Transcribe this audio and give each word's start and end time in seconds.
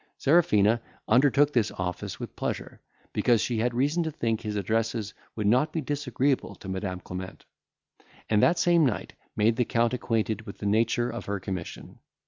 Serafina 0.17 0.81
undertook 1.07 1.53
this 1.53 1.69
office 1.69 2.19
with 2.19 2.35
pleasure, 2.35 2.81
because 3.13 3.39
she 3.39 3.59
had 3.59 3.75
reason 3.75 4.01
to 4.01 4.09
think 4.09 4.41
his 4.41 4.55
addresses 4.55 5.13
would 5.35 5.45
not 5.45 5.71
be 5.71 5.79
disagreeable 5.79 6.55
to 6.55 6.67
Madam 6.67 6.99
Clement; 7.01 7.45
and 8.27 8.41
that 8.41 8.57
same 8.57 8.83
night 8.83 9.13
made 9.35 9.57
the 9.57 9.63
Count 9.63 9.93
acquainted 9.93 10.41
with 10.47 10.57
the 10.57 10.65
nature 10.65 11.11
of 11.11 11.25
her 11.27 11.39
commission. 11.39 11.99